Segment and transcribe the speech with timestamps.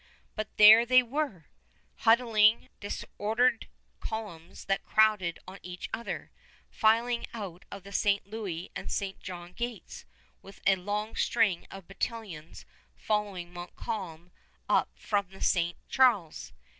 [0.35, 1.45] But there they were,
[1.97, 3.69] huddling, disorderly
[3.99, 6.31] columns that crowded on each other,
[6.71, 8.25] filing out of the St.
[8.25, 9.19] Louis and St.
[9.19, 10.05] John Gates,
[10.41, 14.31] with a long string of battalions following Montcalm
[14.67, 15.77] up from the St.
[15.87, 16.51] Charles.